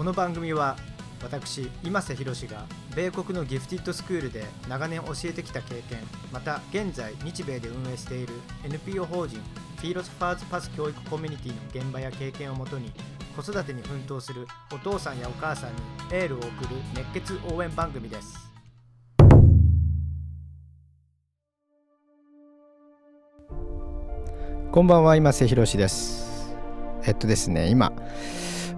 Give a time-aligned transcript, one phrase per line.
[0.00, 0.78] この番組は
[1.22, 2.64] 私今瀬宏が
[2.96, 5.98] 米国のギフティッドスクールで長年教えてきた経験
[6.32, 8.32] また現在日米で運営している
[8.64, 9.38] NPO 法人
[9.76, 12.90] フィーロスファーズパス教育コミュニティの現場や経験をもとに
[13.36, 15.76] 子育てに奮闘するお父さんやお母さんに
[16.12, 16.50] エールを送る
[16.94, 18.50] 熱血応援番組です。
[24.72, 26.56] こんばんは今瀬宏です。
[27.04, 27.92] えっとですね今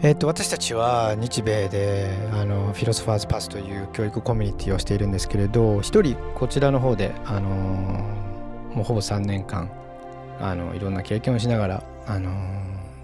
[0.04, 7.48] えっと私たちは日米であのフィロソファーズパスという教育コミュニティをしているんですけれど一人こちらの方であの
[8.74, 9.70] もうほぼ3年間
[10.40, 12.32] あのいろんな経験をしながらあの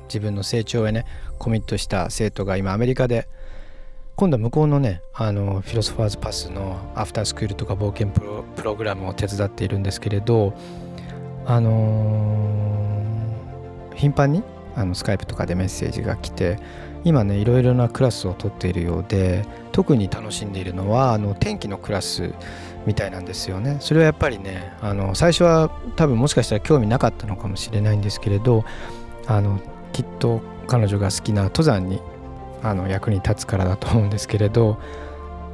[0.08, 1.04] 自分の成長へね
[1.38, 3.28] コミットした生徒が今アメリカで
[4.16, 10.52] 今度は向こうのねあのフィロソファーズパスのアフタースクールとか冒険プロプログラムを手伝っているんですけれど
[11.46, 12.92] あの、
[13.94, 14.42] 頻繁に
[14.78, 16.58] あのスカイプとかでメッセージが来て
[17.04, 22.32] 今ねいろいろなクラスを取っているようで特に楽しんでいるのはあの天気のクラス
[22.86, 23.76] みたいなんですよね。
[23.80, 28.64] それはやっぱりねあの最初は多分もしかしたら興味なかったのかもしれないんですけれど
[29.26, 29.60] あの
[29.92, 32.00] きっと彼女が好きな登山に
[32.62, 34.80] あの役に立つからだと思うんですけれど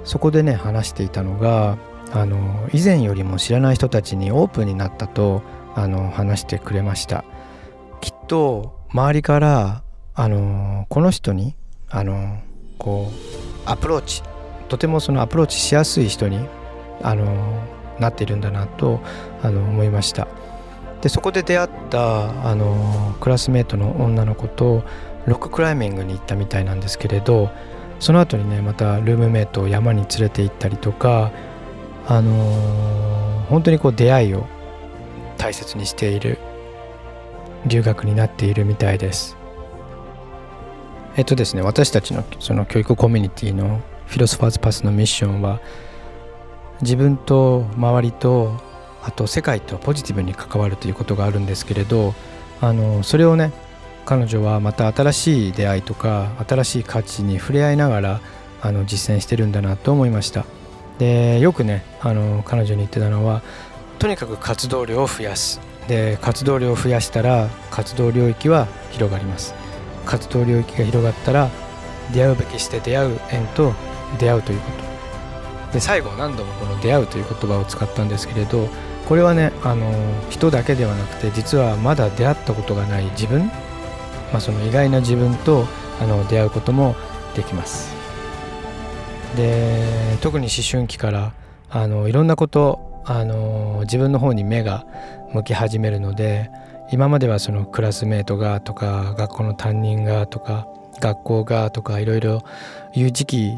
[0.05, 1.79] そこでね話していたのが
[2.13, 5.43] あの以前よりも知らない人たちにオープンになったと
[5.75, 7.25] あの話してくれました。
[8.01, 9.83] きっと周りから
[10.15, 11.57] あのこの人に
[11.91, 12.39] あの
[12.79, 14.23] こうアプローチ
[14.69, 16.39] とてもそのアプローチしやすい人に
[17.03, 17.61] あの
[17.99, 19.01] なっているんだなと
[19.43, 20.29] あの思いました。
[21.03, 24.85] でそこで出会ったあのクラスメートの女の子と
[25.27, 27.51] ロッククライミングに行ったみたいなんですけれど
[27.99, 31.33] その後にねまたルームメイトを山に連れて行ったりとか
[32.07, 34.47] あの本当にこう出会いを
[35.37, 36.39] 大切にしている
[37.67, 39.37] 留学になっているみたいです。
[41.17, 45.61] えっとですね私たちのその教育コミュニティのフィロソファーズパスのミッションは
[46.83, 48.61] 自分と周りと
[49.03, 52.15] あと世界とポジティブに関わるということがあるんですけれど
[52.61, 53.53] あのそれをね
[54.07, 58.21] 彼女はまた新しい出会いとか新しい価値に触れ合いながら
[58.61, 60.47] あの実践してるんだなと思いました
[60.99, 63.43] でよくねあの彼女に言ってたのは
[63.99, 69.55] とにかく活動量を増やすで活動量を増やしたら活動領域は広がります。
[70.07, 71.51] 活動領域が広がったら
[72.13, 73.73] 出会うべきして出会う縁と
[74.19, 75.73] 出会うということ。
[75.73, 78.69] で最後何度もこの出会うという言葉を使ったんですけれど
[79.09, 79.93] これはねあの
[80.31, 83.47] 人だけではなくて実はまだ出会ったことがない自分、
[84.33, 85.67] まあ、その意外な自分と
[86.01, 86.95] あの出会うことも
[87.35, 87.93] できます。
[89.37, 91.33] で特に思春期から
[91.69, 94.87] あのいろんなことあの自分の方に目が
[95.33, 96.51] 向き始めるので
[96.91, 100.69] 今まではそのクラスメートがとか学校の担任がとか
[101.01, 102.43] 学校がとかいろいろ
[102.95, 103.53] いう時期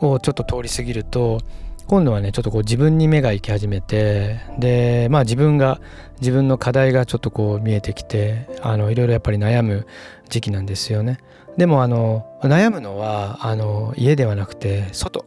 [0.00, 1.40] をちょっと通り過ぎると
[1.86, 5.80] 今度はねちょっとこう自分に目が行き始めてでまあ自分が
[6.20, 9.86] 自分の課題がちょっとこう見えてきていろいろやっぱり悩む
[10.28, 11.18] 時期なんですよね。
[11.56, 15.24] でもあの悩むのはあの家ではなくて外。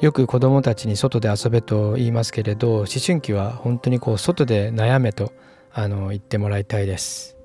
[0.00, 5.32] よく子どもたちに外で遊べと言いますけれど思春期は本当にこう外で悩めと
[5.72, 7.36] あの言ってもらいたいです。